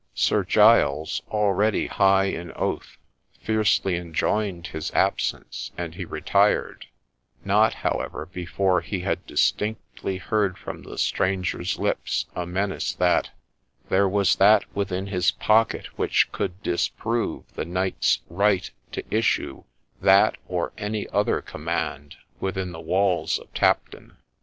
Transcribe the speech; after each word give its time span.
Sir 0.15 0.43
Giles, 0.43 1.21
already 1.27 1.85
high 1.85 2.23
in 2.23 2.51
oath, 2.53 2.97
fiercely 3.39 3.97
enjoined 3.97 4.65
his 4.65 4.89
absence, 4.95 5.69
and 5.77 5.93
he 5.93 6.05
retired; 6.05 6.87
not, 7.45 7.75
however, 7.75 8.25
before 8.25 8.81
he 8.81 9.01
had 9.01 9.23
distinctly 9.27 10.17
heard 10.17 10.57
from 10.57 10.81
the 10.81 10.97
stranger's 10.97 11.77
lips 11.77 12.25
a 12.35 12.47
menace 12.47 12.93
that' 12.95 13.29
There 13.89 14.09
was 14.09 14.37
that 14.37 14.63
within 14.75 15.05
his 15.05 15.29
pocket 15.29 15.85
which 15.99 16.31
could 16.31 16.63
disprove 16.63 17.43
the 17.53 17.65
knight's 17.65 18.21
right 18.27 18.71
to 18.93 19.03
issue 19.15 19.65
that 20.01 20.35
or 20.47 20.73
any 20.79 21.07
other 21.09 21.41
command 21.43 22.15
within 22.39 22.71
the 22.71 22.81
walls 22.81 23.37
of 23.37 23.53
Tapton.' 23.53 24.17